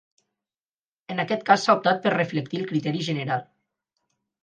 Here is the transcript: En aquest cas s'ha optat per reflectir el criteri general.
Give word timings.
En 1.15 1.21
aquest 1.25 1.45
cas 1.51 1.67
s'ha 1.67 1.77
optat 1.81 2.03
per 2.07 2.17
reflectir 2.17 2.61
el 2.65 2.69
criteri 2.75 3.07
general. 3.13 3.49